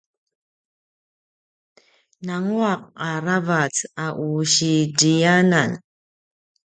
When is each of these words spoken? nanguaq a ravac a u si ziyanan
nanguaq 2.25 2.81
a 3.07 3.09
ravac 3.25 3.75
a 4.05 4.07
u 4.27 4.29
si 4.53 4.73
ziyanan 4.97 5.71